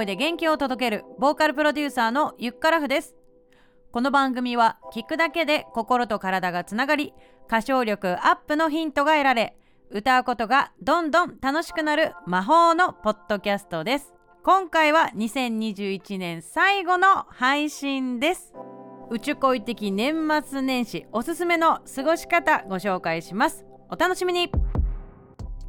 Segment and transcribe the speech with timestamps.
[0.00, 3.14] 声で元気を届けるボーカルプロデューサーのゆっからふです。
[3.92, 7.12] この番組は聞くだけで心と体がつながり
[7.48, 9.58] 歌唱力アップのヒントが得られ
[9.90, 14.14] 歌うことがどんどん楽しくなる魔法のポッドキャストです。
[14.42, 18.54] 今回は2021年最後の配信です。
[19.10, 23.66] 宇宙恋的年末年始おすすめの過ごし方ご紹介します。
[23.90, 24.50] お楽しみに。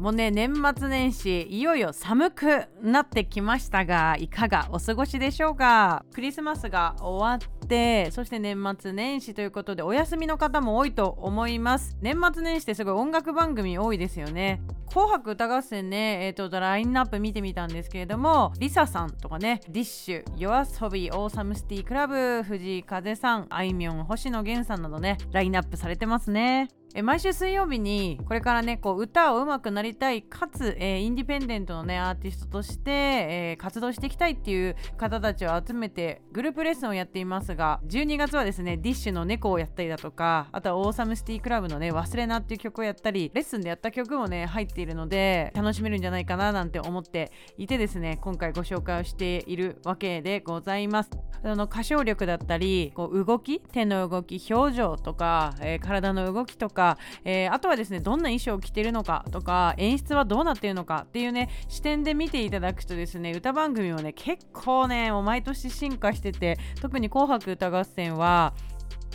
[0.00, 6.06] もうね年末年始いよいよ寒くなってきましたがいかがお過ごしでしょうか？
[6.14, 11.98] クリスマスが終わってそして年末年始ということでお休みの方も多いと思います。
[12.00, 14.62] 年末年始ってすごい音楽番組多いですよね。
[14.88, 26.66] 紅白歌合戦ね、えーと、ラインナップ見てみたんですけれども、リサさんとかね、ディッシュ、夜遊び、オーサムシティクラブ、藤井風さん、あいみょん、星野源さんなどね、ラインナップされてますね。
[26.92, 51.10] え毎週水曜日にこれからねこう歌を上手くなりたいかつ、えー、インディペンデントのねアーティストとして、えー、活動していきたいっていう方たちを集めてグループレッスンをやっていますが12月はですねディッシュの猫をやったりだとかあとはオーサムシティクラブのね忘れなっていう曲をやったりレッスンでやった曲もね入っているので楽しめるんじゃないかななんて思っていてですね今回ご紹介をしているわけでございます。
[51.42, 68.54] あの歌唱力だったりこう動き手の動き表情とか、えー、体の動きとかか、えー、あとはですねどんな衣装を着てるのかとか演出はどうなってるのかっていうね視点で見ていただくとですね歌番組もね結構ねもう毎年進化してて特に「紅白歌合戦」は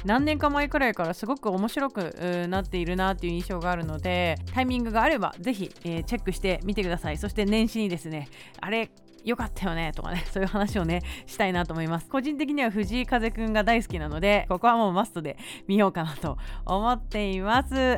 [0.03, 7.17] 何年か前くらいからすごく面白くなっているなっていう印象があるのでタイミングがあればぜひ、えー、チェックしてみてください。
[7.17, 8.27] そして年始にですね
[8.61, 8.91] あれ
[9.25, 12.07] 良かったよねとかねそういう話をねしたいなと思います。
[12.07, 15.37] 個人的には藤井風くんが大好きなのでここはもうマストで
[15.67, 17.97] 見ようかなと思っています。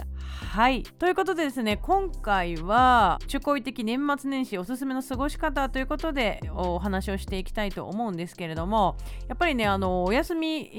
[0.54, 0.84] はい。
[0.84, 8.96] ということでですね今回は中高的年末年始おすすめの過ごし方ということでお話をしていきたいと思うんですけれども
[9.28, 10.70] やっぱりねあのお休み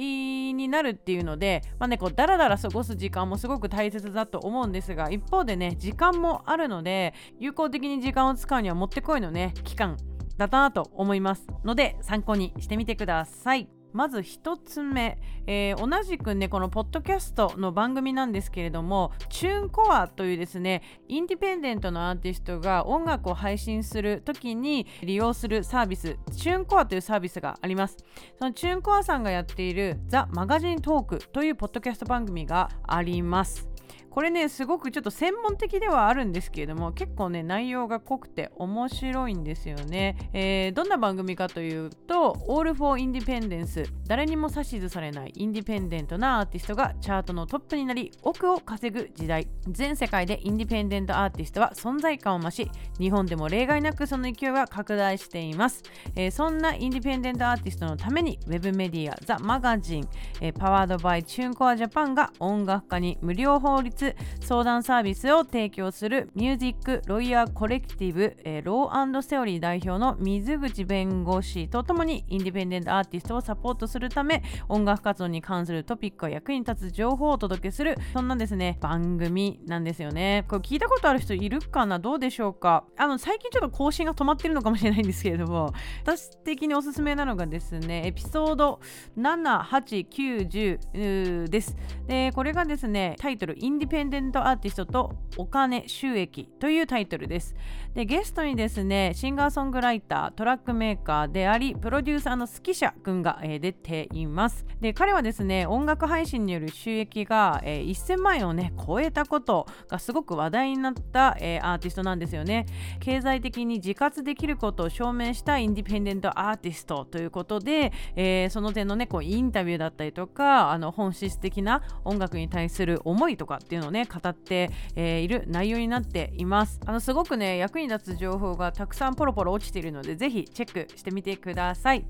[0.55, 9.97] になるっていうのでまあねこうダラダラ過ごす時間もすごく大切だと思うんですが一方でね時間もあるので有効的に時間を使うにはもってこいのね期間。
[10.39, 13.69] だったなと思いますので参考にしてみてください。
[13.93, 27.97] まず1つ目、えー、同じくねこのポッドキャストの番組なんですけれどもチューンコアというですねインディペンデントのアーティストが音楽を配信する時に利用するサービスチューンコアというサービスがあります
[28.39, 33.69] そのチューンコアさんがやっているザ・マガジントークというポッドキャスト番組があります
[34.11, 49.49] これねすごくちょっと専門的ではあるんですけれども結構ね内容が濃くて面白いんですよね、えー、どんな番組かというと All for Independence 誰にも指図されないインディペンデントなアーティストがチャートのトップになり億を稼ぐ時代。
[49.69, 55.83] 全世界でインディペンデントアーティストは存在感を増し日本でも例外なくその勢いは拡大しています、
[56.17, 60.09] えー、そんなインディペンデントアーティストのためにウェブメディアザ・マガジン、
[60.41, 63.98] えー、パワードバイチューンコアジャパンが音楽家に無料法律
[64.41, 78.79] 相談サービスを提供するミュージックロイヤーコレクティブ、えー、ローセオリー代表の水口弁護士とともにインディペンデントアーティストをサポートするため音楽活動に関するトピックが役に立つ情報をお届けするそんなですね。
[78.81, 80.45] 番組なんですよね。
[80.49, 81.99] これ聞いたことある人いるかな？
[81.99, 82.85] どうでしょうか？
[82.97, 85.73] あの最近ちょっと更新が止まってるのかもしれないんですけれども
[86.05, 88.81] 私的におすすめなのがですねエピソード
[89.17, 91.77] 78910です。
[92.07, 97.55] でこれがですねタイトルインディペンデントアーティストとお金収益というタイトルです。
[97.95, 104.67] でゲストにですねシンガーソングライタートラックメーカーでありプロデューサーのスキシャ君が、えー、出ています。
[104.81, 112.67] で彼はですね音楽配信による収益が、えー、1000万円をね超えたことがすごく話題になった、えー、アーティストなんですよね。
[113.01, 126.81] 経済的に自活できることを証明したインディペンデントアーティストということで、えー、その点のねこうインタビューだったりとかあの本質的な音楽に対する思いとかっていうのをね語って、えー、いる内容になっています。
[126.87, 132.05] あのすごくね役に立つ情報がたくさんポロポロ落ちているのでぜひチェックしてみてください、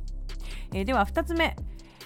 [0.73, 1.57] えー、では2つ目。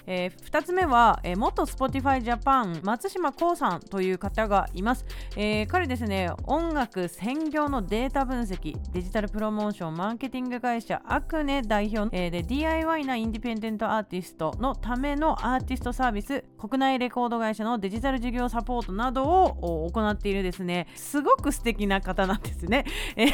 [0.05, 5.05] えー、2つ目は、えー、元 Spotify Japan 松島幸さんという方がいます、
[5.35, 20.87] えー、彼ですね音楽専業のデータ分析デジタルプロモーションマーケティング会社アクネ代表、えー、で DIY なインディペンデントアーティストのためのアーティストサービス国内レコード会社のデジタル事業サポートなどを行っているですね。
[20.95, 22.85] すごく素敵な方なんですね、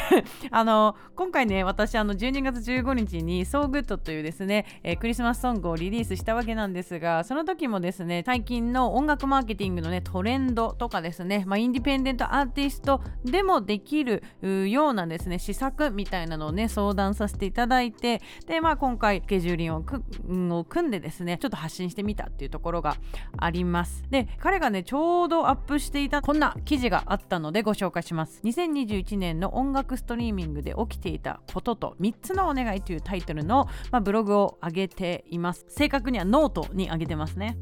[0.50, 14.22] あの今回ね私あの12月15日に So Good というですね、えー、クリスマスソングをリリースしたわけなんなんですがその時もですね最近の音楽マーケティングのねトレンドとかですね、まあ、インディペンデントアーティストでもできる
[14.68, 22.96] ようなですね施策みたいなのをね相談させていただいてでまあ今回スケジューリングを組んでですねちょっと発信してみたっていうところが
[23.38, 24.04] あります。
[24.10, 28.42] で彼がねちょうどアップしていたこんな記事があったのでご紹介します。
[28.44, 35.64] 2021年の音楽ストリーミングで起きていたことと3つのお願いというタイトルの、まあ、ブログを上げています。
[35.68, 37.56] 正確にはノートに上げてますね。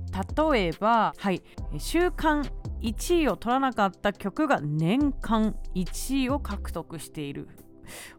[0.52, 1.42] 例えばはい
[1.78, 2.44] 週間
[2.82, 7.48] 1位を取らなかった曲が年間1位を獲得している。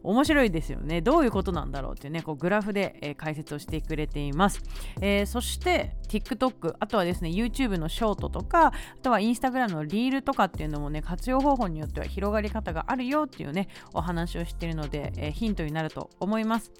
[0.02, 1.00] 面白いですよね。
[1.00, 4.62] どういうことなんだろうっていうねこうグラフで、えー、解説をしてくれています、
[5.00, 8.72] えー、そして TikTok あとはですね YouTube のショートとかあ
[9.02, 16.72] とは Instagram のリールとかっていうのもね活用方法によっては広がり方があるよっていうねお話をしているので、えー、ヒントになると思います、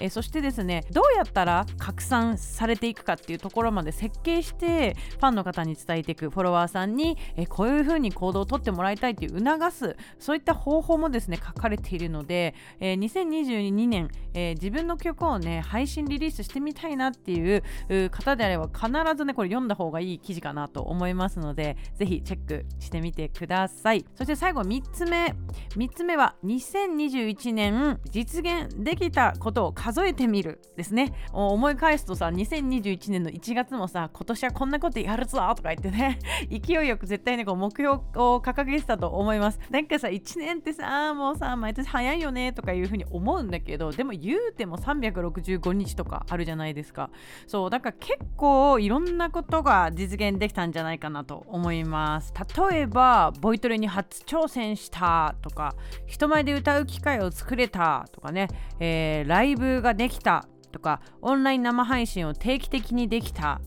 [0.00, 17.62] えそしてですねどうやったら拡散されていくかっていうところまで設計してファンの方に伝えていくフォロワーさんに、えこういうふうに行動をとってもらいたいっていう促すそういった方法もですね書かれているのでで、えー、2022年、えー、自分の曲をね配信リリースしてみたいなっていう
[18.10, 24.04] 方であれば必ずねこれ読んだ方がいい記事かなと思いますのでぜひチェックしてみてください。
[24.14, 25.34] そして最後3つ目。
[25.76, 31.12] 3つ目は2021年実現できたことを数えてみるですね。
[31.32, 36.18] 思い返すとさ2021年の1月もさ今年はこんなことやるぞとか言ってね
[36.50, 39.58] 勢いよく絶対ねこう目標を掲げてたと思います。
[39.70, 47.10] なんかさ1年ってさもうさ毎年早いよよねとかいうふうに思うんだけどでも言うても365日とかあるじゃないですか。
[47.46, 52.32] そうだから結構いろんなことが実現できたんじゃないかなと思います。
[52.70, 55.74] 例えばボイトレに初挑戦したとか
[56.06, 58.48] 人前で歌う機会を作れたとかね、
[58.78, 63.60] えー、ライブができたとかオンライン生配信を定期的にできた。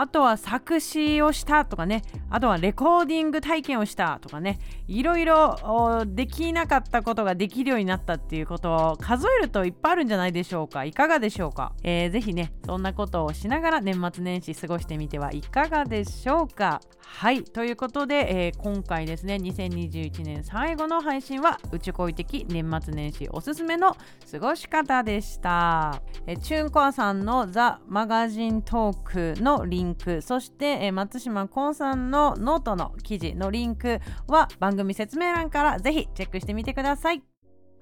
[0.00, 2.00] あとは作詞をしたとかね。
[2.30, 4.58] あとはレコーディング体験をしたとかね。
[4.88, 10.86] いろいろできなかったことができるようになったっていうことを数えるといっぱいあるんじゃないでしょうか。
[10.86, 16.80] いかがでしょうか、えー、ぜひねそんなことをしながら年末年始過ごしてみてはいかがでしょうか？
[16.98, 17.44] はい。
[17.44, 23.96] ということで、えー、今回ですね2021年最後の配信は宇宙恋的年末年始おすすめの
[24.30, 37.29] 過ごし方でした、えー、 TuneCore さんの THE MAGAZINE トークのリンクそして、松島功さんのノートの記事のリンクは番組説明欄からぜひチェックしてみてください。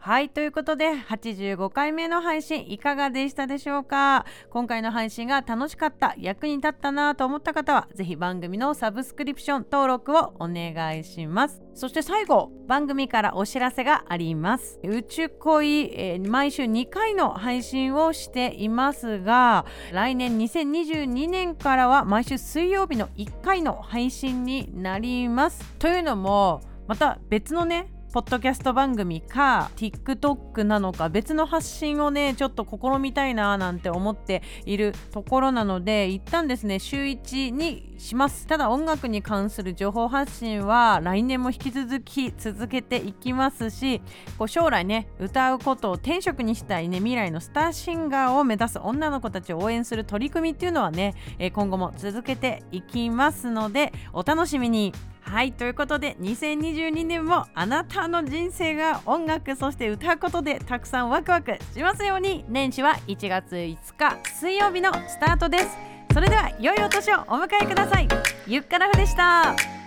[0.01, 4.25] はいということで85回目の配信いかがでしたでしょうか？
[4.49, 11.61] 今回の配信が楽しかった役に立ったなと思った方はぜひ番組のサブスクリプション登録をお願いします。
[11.75, 14.79] そして最後番組からお知らせがあります。
[14.85, 25.65] うちゅ恋、えー、毎週2回の配信をしていますが来年2022年からは毎週水曜日の1回の配信になります。
[25.81, 38.49] というのもまた別のねポッドキャスト番組か TikTok なのか別の発信をねちょっと試みたいななんて思っているところなので一旦ですね週1にします。
[38.49, 44.03] ただ音楽に関する情報発信は来年も引き続き続けていきますし
[44.37, 51.15] こう将来ね歌うことを転職にしたいね未来のスターシンガーを目指す女の子たちを応援する取り組みっていうのはね
[51.53, 54.93] 今後も続けていきますのでお楽しみに。
[55.29, 62.47] はいということで2022年もあなたの人生が音楽そして歌うことでたくさんワクワクしますように。
[62.49, 65.77] 年始は1月5日水曜日のスタートです。
[66.15, 68.09] それでは良いお年をお迎えください。
[68.47, 69.78] ゆっからふでした。